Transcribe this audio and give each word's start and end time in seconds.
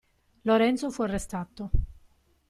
Lorenzo 0.45 0.89
fu 0.89 1.03
arrestato. 1.03 1.69